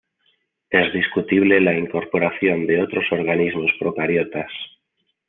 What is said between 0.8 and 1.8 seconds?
discutible la